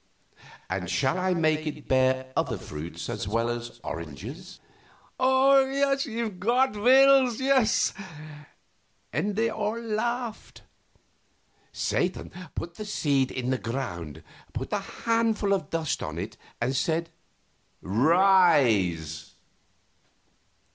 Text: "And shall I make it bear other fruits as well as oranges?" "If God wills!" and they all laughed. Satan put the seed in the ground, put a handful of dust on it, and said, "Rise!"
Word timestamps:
"And 0.67 0.89
shall 0.89 1.19
I 1.19 1.35
make 1.35 1.67
it 1.67 1.87
bear 1.87 2.33
other 2.35 2.57
fruits 2.57 3.07
as 3.07 3.27
well 3.27 3.51
as 3.51 3.79
oranges?" 3.83 4.59
"If 5.19 6.39
God 6.39 6.75
wills!" 6.75 7.39
and 9.13 9.35
they 9.35 9.47
all 9.51 9.79
laughed. 9.79 10.63
Satan 11.71 12.31
put 12.55 12.73
the 12.77 12.85
seed 12.85 13.29
in 13.29 13.51
the 13.51 13.59
ground, 13.59 14.23
put 14.53 14.73
a 14.73 14.79
handful 14.79 15.53
of 15.53 15.69
dust 15.69 16.01
on 16.01 16.17
it, 16.17 16.35
and 16.59 16.75
said, 16.75 17.11
"Rise!" 17.83 19.35